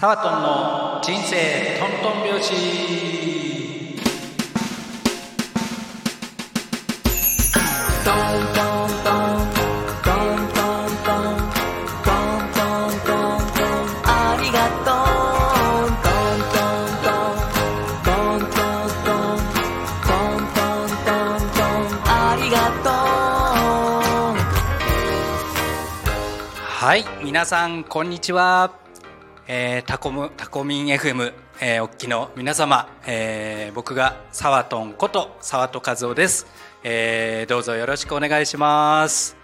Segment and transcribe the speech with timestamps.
[0.00, 2.54] サワトンの人生トントン拍子。
[26.56, 28.72] はい皆さんこんにちは
[29.52, 36.46] えー、タコムタコミン FM、えー、おっきの皆様、えー、僕がサワトンこと沢戸和夫です、
[36.84, 39.36] えー、どうぞよろしくお願いします。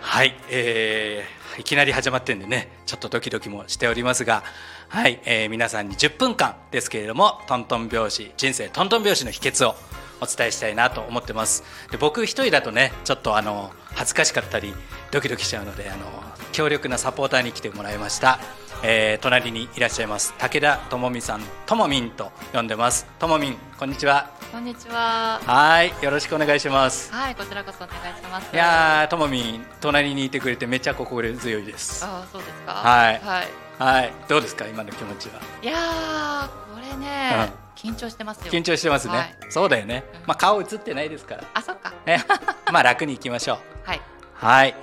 [0.00, 4.42] はい、えー、いきなり始まってんでねちょっとドキドキもしておりますが
[4.88, 9.74] はい、えー、皆さんに10分間ですけれどもトントン拍子人生トントン拍子の秘訣を
[10.22, 11.62] お伝えしたいなと思ってます。
[11.90, 14.72] で僕一人だとねちょっとあの恥ずかしかったり
[15.10, 16.06] ドキドキしちゃうのであの
[16.52, 18.40] 強力なサポーターに来てもらいました、
[18.82, 25.40] えー、隣にいらっしゃいます武田智美さんともみんと呼んでますともみんこんにちはこんにちは。
[25.44, 28.54] はいよろしくお願いしますはい、こちらこそお願いします。
[28.54, 32.72] いやーともみん隣にいてくれてめっちゃ心強いですあー、そうですか。
[32.72, 33.46] はいはい。
[33.78, 35.40] はいどうですか今の気持ちは？
[35.60, 38.52] いやー、これね、緊張してますよ。
[38.52, 41.92] 緊張してますね、はいそうだよね、まあ顔映ってないですからあ、そっか。
[42.06, 42.24] ね
[42.72, 44.00] まあ楽にいきましょう はい。
[44.34, 44.74] はい。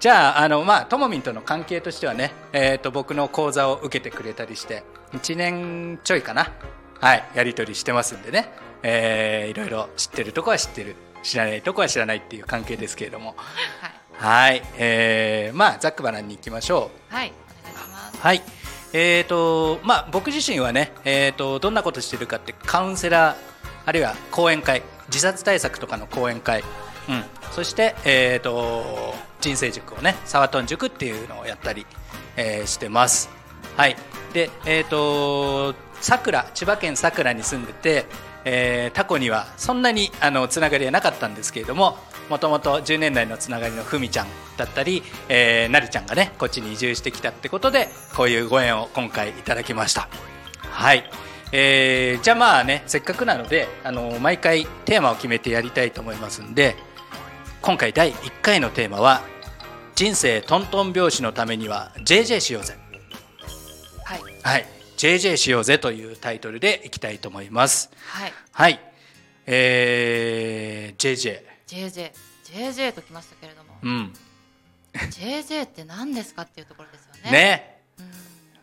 [0.00, 6.52] じゃあ、あの、まあ、ともみんとの関係としてはね、えっ、と、僕の講座を受けてくれたりして、1年ちょいかな。
[7.00, 8.48] はい、やりとりしてますんでね、
[8.82, 13.34] えーいろいろ知ってるとこは知ってる、知らないとこは知らないっていう関係ですけれども、
[14.18, 14.50] はい。
[14.50, 17.32] はい、えーまあ、ざっくばらんに行きましょはい。
[17.62, 18.20] お願いしますう。。
[18.20, 18.42] はい。
[18.92, 23.36] えーと、まあ、僕自身はね、えーと、どんなことしてるかって、カウンセラー、
[23.84, 26.62] あるいは講演会、自殺対策とかの講演会、
[27.08, 31.86] うん、そして、えー、と人生塾をねサワトン塾っていうのをやったり、
[32.36, 33.30] えーしてます。
[33.76, 33.96] はい、
[34.32, 38.06] で、えー、とさくら千葉県佐倉に住んでて、
[38.44, 41.96] えータコにはそんなにあのつながりはなかったんですけれども
[42.28, 44.26] もともと10年来のつながりのふみちゃん
[44.56, 50.08] だったり、えーなるちゃんがねこっちに移住してきたってことでこういうご縁を今回いただきました。
[50.62, 51.08] はい
[51.52, 56.76] えーじゃあまあねせっかくなのであの毎回テーマを決めてやりたいと思いますんで
[57.60, 59.22] 今回第1回のテーマは
[59.94, 62.76] 「人生トントン拍子のためには JJ しようぜ」
[64.04, 64.20] はい。
[64.42, 68.32] はい「JJ しようぜ」というタイトルでいきたいと思いますはい。
[68.52, 68.80] はい
[69.46, 72.12] えー、JJ JJ。
[72.44, 74.12] JJ ときましたけれども、うん
[74.94, 77.30] JJ って何ですかっていうところですよね。。
[77.30, 78.10] ねうん。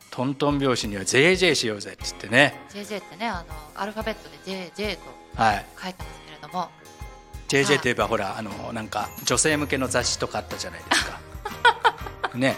[0.09, 4.38] トントン拍子には JJ しようぜって言ってね JJ ってね、あの、アルファベットで
[4.73, 5.01] JJ と
[5.35, 6.69] はい書いてますけれども、
[7.63, 11.19] JJ といえばほらあのなんか女性向けの雑誌とかあったじゃないですか。
[12.35, 12.57] ね。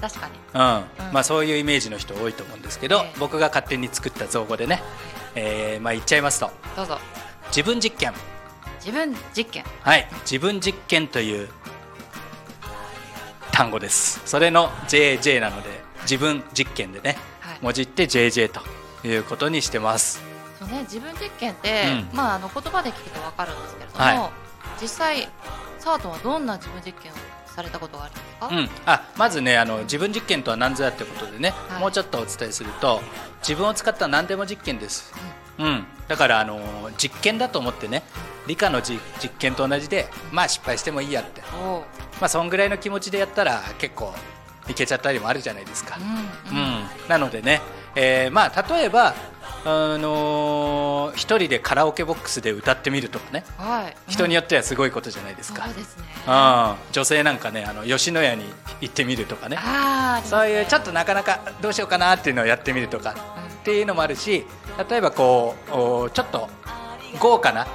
[0.00, 0.32] 確かに。
[0.54, 1.06] うん。
[1.06, 1.12] うん。
[1.12, 3.18] まあそういうイメージの人多いと思うんですけど、ええ。
[3.18, 4.82] 僕が勝手に作った造語でね、
[5.34, 6.50] えーまあ言っちゃいますと。
[6.76, 6.98] どうぞ。
[7.48, 8.12] 自分実験。
[8.78, 9.64] 自分実験。
[9.82, 10.06] はい。
[10.22, 11.48] 自分実験という
[13.52, 14.20] 単語です。
[14.26, 15.68] それの JJ なので
[16.02, 17.58] 自分実験でねはい。
[17.60, 18.60] 文字って JJ と
[19.06, 20.22] いうことにしてます。
[20.58, 22.16] そうね、自分実験って、うん。
[22.16, 24.30] まあ、あの言葉で聞くと分かるんですけれは
[24.80, 25.28] 実際
[25.78, 27.14] サートンはどんな自分実験を
[27.46, 31.80] されたことがありますか、うん、あまずねあの自分実験とは何ぞやってことでね、はい。
[31.80, 33.00] もうちょっとお伝えすると
[33.40, 35.12] 自分を使った何でも実験です、
[35.58, 36.60] うん、だからあの
[36.96, 38.02] 実験だと思ってね
[38.46, 41.42] 理科のじ実験と同じでまあ失敗してもいいやって。
[42.20, 44.12] まあそんぐらいの気持ちでやったら結構
[44.68, 45.98] いけちゃったりもあるじゃないですか、
[46.50, 46.64] うんうん。
[46.64, 47.62] うん、なのでね、
[47.94, 49.14] えーまあ例えば
[49.64, 53.44] あのー一人でカラオケボックスで歌ってみるとかね。
[53.58, 56.04] はい、人によよってはすごいことじゃないですか、そうですね。
[56.26, 58.44] うん、女性なんかねあの吉野家に
[58.80, 59.58] 行ってみるとかね。
[59.60, 63.14] あーそういうちょっと、となかなかどうしようかなっていうのをやってみるとか
[63.60, 64.46] っていうのもあるし
[64.88, 66.48] 例えばこうおちょっと
[67.18, 67.66] 豪華な、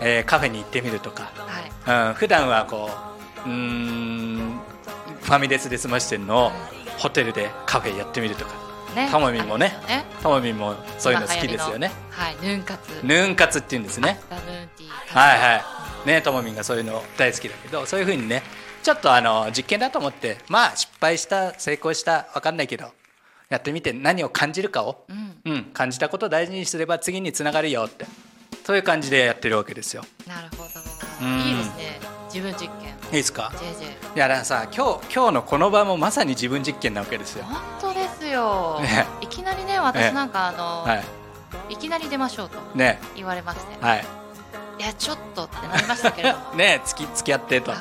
[0.00, 1.32] えーカフェに行ってみるとか、
[1.86, 2.08] はい。
[2.08, 2.90] うん、普段はこ
[3.46, 4.60] ううーん
[5.22, 6.52] ファミレスで済ましてるのを
[6.98, 8.52] ホテルでカフェやってみるとか
[8.94, 9.76] ねタモミンもね。
[9.88, 11.90] ありまみんもそういうの好きですよね。
[12.10, 13.04] はいヌン活。
[13.04, 14.20] ヌーン活っていうんですね。
[15.08, 15.56] はいは
[16.04, 16.08] い。
[16.08, 18.42] ねともみんがそういうの大好きだけどそういうふうにね
[18.82, 22.86] ちょっとあの実験だと思ってまあ失敗した成功した分かんないけど
[23.48, 25.32] やってみて何を感じるかを、うん。
[25.44, 28.06] うん、感じたことを大事にすれば次につながるよって
[28.64, 30.04] そういう感じでやってるわけですよ。
[30.26, 30.70] なるほど。
[31.20, 31.40] うん。
[31.40, 32.00] いいですね。
[32.32, 32.90] 自分実験。
[32.90, 37.44] いいですか？JJ いやだからさ今日今日のこの場もまさに自分実験なわけですよ。
[37.44, 37.91] 本当？
[38.32, 39.06] よ、ね。
[39.20, 40.96] いきなりね私なんかあの、は
[41.68, 41.74] い。
[41.74, 42.98] い、きなり出ましょうとね。
[43.14, 44.04] 言われまして、はい。
[44.78, 46.38] い、やちょっとってなりましたけれど。
[46.38, 47.72] も ね付き付き合ってと。
[47.72, 47.76] は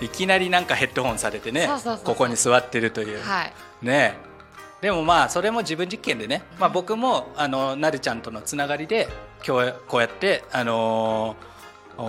[0.00, 0.06] い。
[0.06, 1.68] いきなりなんかヘッドホンされてね
[2.04, 3.52] ここに座ってるという、はい。
[3.82, 4.16] ね。
[4.80, 9.08] でもまあそれも自分実験でね、まあ、僕もあのなるちゃんとのつながりで
[9.44, 11.57] 今日こうやって、あのー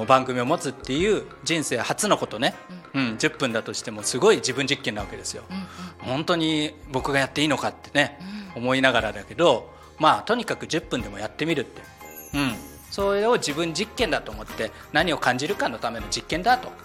[0.07, 2.53] 番組を持つっていう人生初のことね、
[2.94, 3.15] うん。
[3.18, 5.44] 10分だとしてもすごい自分実験なわけですよ。
[5.50, 6.13] うんうん。
[6.13, 8.19] 本当に僕がやっていいのかってね、
[8.56, 11.81] 思いながらだけどまあとにかく10分でもやってみるって、
[12.36, 12.53] うん、
[12.91, 16.68] それを自分実験だと思って何を感じるかのための実験だと。
[16.68, 16.77] はい。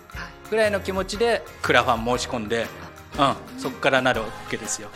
[0.51, 2.67] ぐらいの気持ちでクラファン申し込んで、
[3.19, 4.89] うん、そこからなるわけですよ。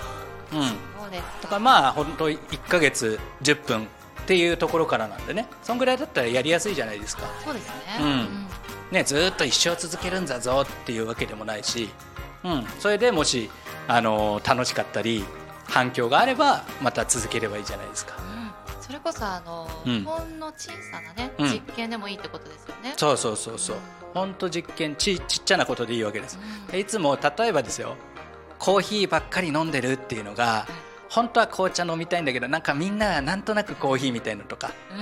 [0.52, 0.66] うん、そ
[1.06, 1.22] うです。
[1.43, 3.88] だからまあ本当1ヶ月10分
[4.28, 5.46] っていうところからなんでね。
[5.62, 7.22] そんぐらいだったらやりやすいじゃないですか。
[7.42, 7.75] そうですね。
[7.98, 8.46] うん。
[8.90, 11.88] ね、ずーっと一生続けるんだぞっていうわけでもないし、
[12.44, 13.50] うん、それでもし、
[13.86, 15.25] あのー楽しかったり
[15.64, 18.16] 反響があればまた続ければいいじゃないですか。
[18.19, 18.82] うん。
[18.82, 20.04] それこそあの、うん。
[20.04, 21.50] ほんの小さなね、うん。
[21.50, 22.92] 実験でもいいってことですよね。
[22.98, 23.76] そうそうそうそう。
[24.12, 26.38] 本当実験ちちっちゃなことでいいわけです。
[26.76, 27.96] いつも例えばですよ。
[28.58, 30.66] コーヒーばっかり飲んでるっていうのが
[31.08, 34.72] 本当は紅茶飲みたいんだけどなんかみんながなんとなくコーヒーみたいのとか。
[34.93, 34.99] うん、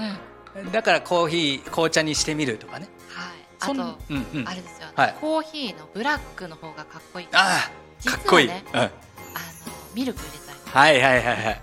[0.63, 0.73] はい。
[0.73, 2.89] だからコーヒー紅茶にしてみるとかね。
[3.59, 3.79] あと、そん
[4.11, 5.15] うんうん、あれですよ、はい。
[5.19, 7.29] コーヒーのブラックの方がかっこいい。
[7.33, 7.71] あ
[8.07, 8.91] あかっこいい、うん、あの
[9.95, 11.63] ミルク入れたり、はいはいはいはい。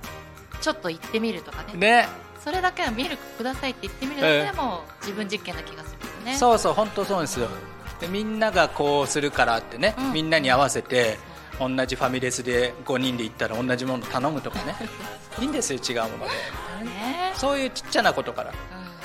[0.60, 1.74] ちょっと行ってみるとかね。
[1.76, 2.08] ね。
[2.44, 6.36] それだけはミルクくださいって言ってみるだけでも、自分実験な気がするよね。
[6.36, 7.48] そうそう本当そうですよ。
[8.02, 10.14] でみんながこうするからってね、うん。
[10.14, 11.20] みんなに合わせて
[11.60, 14.76] 同じファミレスで5人で行ったら同じもの頼むとかね。
[15.40, 16.32] いいんですよ違うもので。
[16.86, 17.34] ね。
[17.36, 18.54] そういうちっちゃなことから、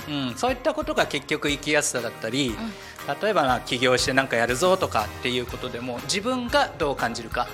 [0.08, 0.28] うん。
[0.28, 2.56] うん、そういったことが結局生きやすさだったり、ん。
[3.22, 7.42] 例えばまあ起業して何かやるぞとかっていうことでも自分がどう感じるか。
[7.42, 7.50] はい。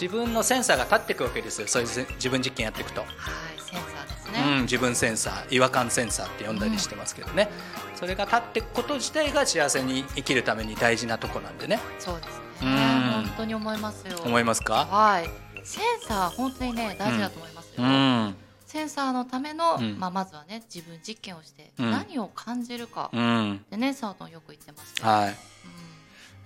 [0.00, 1.66] 自分のセンサーが立っていくわけですよ。
[1.66, 3.10] そういうせ自分実験やっていくと、はい、
[3.58, 4.62] センサーですうん、ね。
[4.62, 7.48] 自分センサー違和感センサーって呼んだりしてますけどね、
[7.94, 11.80] それが立っていくこと自体が幸せに生きるために大事なとこなんでね。
[11.98, 12.45] そうですね。
[12.62, 12.68] うん。
[12.68, 14.18] 本当に思いますよ。
[14.24, 14.86] 思いますか？
[14.86, 15.30] はい。
[15.64, 17.74] センサー本当にね大事だと思いますよ。
[17.78, 18.36] うん。
[18.66, 19.98] センサーのための、うん。
[19.98, 21.90] まあまずはね自分実験をして、うん。
[21.90, 23.10] 何を感じるか。
[23.12, 23.64] うん。
[23.70, 25.08] でねサートンよく言ってますね。
[25.08, 25.28] はい。
[25.28, 25.30] うん。
[25.30, 25.34] や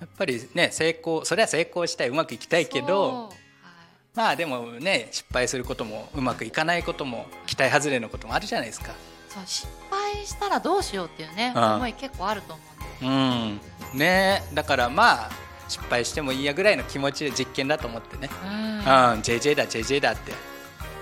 [0.07, 3.37] っぱりね成功それは成功したいうまくいきたいけどはい。
[4.15, 8.93] まあでもね失敗することもうまくいかないことも期待外れのこともあるじゃないですか。
[9.29, 11.75] そう失敗したらどうしようっていうね、うん。
[11.77, 12.63] 思い結構あると思
[13.03, 13.61] うんで。
[13.95, 13.99] うん。
[13.99, 14.43] ね。
[14.55, 15.31] だからまあ
[15.71, 18.29] 失敗してもいいやぐらいの気持ちで実験だと思ってね。
[18.45, 18.79] うん。
[18.79, 18.85] うん。
[19.21, 20.33] JJ だ JJ だって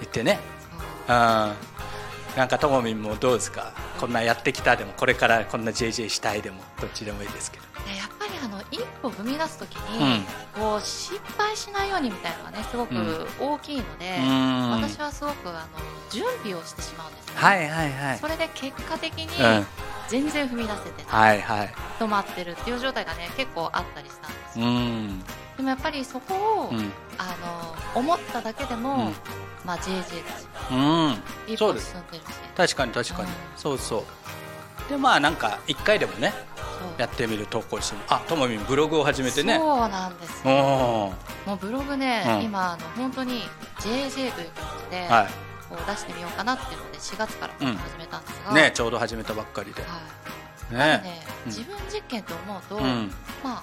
[0.00, 0.38] 言ってね。
[1.08, 1.52] そううん。
[2.36, 3.72] なんかともみんもどうですか？
[3.98, 7.64] こんなやってきたでもこれからこんな JJ したいでもどっちでもいいですけど。
[7.84, 10.24] でやっぱりあの一歩踏み出すときうに、ん。
[10.54, 13.26] こう失敗しないようにみたいなのがねすごくうん。
[13.40, 14.70] 大きいので、うん。
[14.72, 15.58] 私はすごくあの
[16.10, 18.18] 準備をしてしまうんですね、はいはいはい。
[18.18, 19.66] それで結果的にうん。
[20.08, 21.74] 全然踏み出せてない、はいはい。
[21.98, 25.24] 止まってるっていう状態がね結構あったりしたんですうよ、ん。
[25.56, 26.92] でもやっぱりそこを、うん。
[27.18, 27.34] あ
[27.94, 29.14] の思っただけでも、うん。
[29.64, 30.14] まあ JJ だし
[30.70, 31.16] うん。
[31.46, 32.26] 一歩そうです進んでるし
[32.56, 33.28] 確かに確かに。
[33.28, 33.34] うん。
[33.56, 34.90] そうそう。
[34.90, 36.32] でまあなんか一回でもね
[36.96, 39.58] やってみる投稿してあともみんブログを始めてね。
[39.58, 41.14] そうなんですも
[41.46, 42.44] うブログね、うん。
[42.44, 43.42] 今あの本当に
[43.80, 45.26] JJ という気持ちで、は
[45.68, 47.76] こう出してみようかなっていうので4月からうん。
[47.76, 49.82] 始めたんですが、いねちょうど始めたばっかりで。
[49.82, 49.88] は
[50.70, 50.74] い。
[50.74, 50.78] ね。
[51.02, 51.52] ね、うん。
[51.52, 53.12] 自分実験と思うと、うん。
[53.42, 53.62] まあ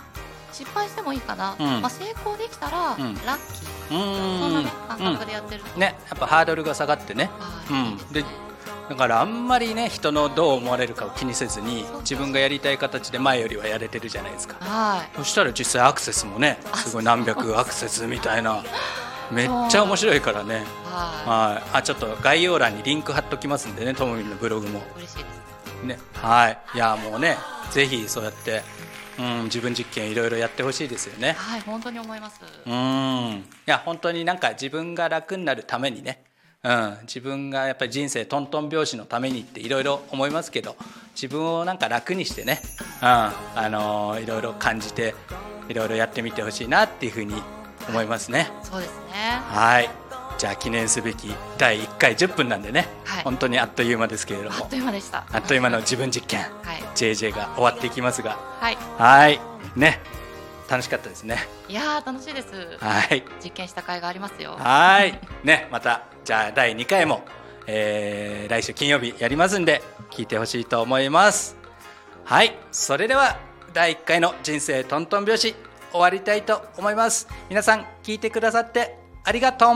[0.55, 1.81] 失敗してもいいかな、うん。
[1.81, 4.39] まあ、成功できたらラッキー、うん。
[4.39, 5.63] そんなね感うん覚でやってる。
[5.63, 7.29] と、ねやっぱハードルが下がってね。
[7.39, 7.91] はい。
[7.91, 8.13] うん。
[8.13, 8.23] で
[8.89, 14.57] だからあんまりね人のどう思われるかを気にせずに自分がやりたい形で前よりはやれてるじゃないですか。
[14.59, 15.17] はい。
[15.17, 18.63] そしたら実際アクセスもねすごい何百アクセスみたいな。
[19.31, 25.54] めっちゃ面白いからねははいあちょっと概要欄にリンク貼っときますんでねともみんのブログもい嬉しいです
[25.85, 25.97] ね。
[26.13, 26.57] はい。
[26.73, 27.37] いやもうね
[27.71, 28.61] ぜひそうやって、
[29.19, 31.33] うん、自分実験いろいろやってほしいですよね。
[31.33, 32.73] はい本当に思います、うん。
[32.73, 36.23] いや本当になんか自分が楽になるためにね、
[36.63, 40.75] うん、自分がやっぱり人生トントン拍子のためにっていろいろ思いますけど
[41.13, 42.61] 自分をなんか楽にしてね、
[43.01, 43.07] うん。
[43.07, 43.33] あ
[43.69, 45.15] のーいろいろ感じて
[45.69, 47.35] いろいろやってみてほしいなっていうふうに
[47.87, 48.49] 思いますね。
[48.63, 49.39] そうですね。
[49.47, 49.89] はい
[50.37, 53.23] じゃあ記念すべき第1回10分なんでね、はい。
[53.23, 54.55] 本当にあっという間ですけれども。
[54.57, 55.25] あっという間でした。
[55.31, 56.41] あっという間の自分実験。
[56.41, 56.83] はい。
[56.95, 58.37] JJ が終わっていきますが。
[58.59, 58.77] はい。
[58.97, 59.39] はい。
[59.75, 60.01] ね。
[60.69, 61.37] 楽しかったですね。
[61.69, 62.77] いやー楽しいです。
[62.79, 63.23] はい。
[63.43, 64.55] 実験した甲斐がありますよ。
[64.59, 65.19] はい。
[65.43, 65.67] ね。
[65.71, 67.23] またじゃあ第2回も、
[67.67, 71.55] えー来週金曜日やりますんで聞いてほしいと思います。
[72.25, 72.57] はい。
[72.71, 73.37] それでは
[73.73, 75.55] 第1回の人生トントン拍子
[75.91, 77.27] 終わりたいと思います。
[77.49, 79.75] 皆さん聞いてくださってありがとう